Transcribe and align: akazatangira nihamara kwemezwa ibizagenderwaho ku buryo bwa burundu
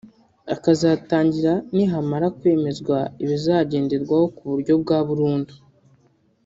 akazatangira 0.55 1.53
nihamara 1.75 2.27
kwemezwa 2.37 2.97
ibizagenderwaho 3.23 4.25
ku 4.35 4.43
buryo 4.51 4.73
bwa 4.81 4.99
burundu 5.07 5.53